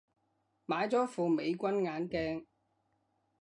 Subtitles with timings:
[0.65, 2.45] 買咗副美軍眼鏡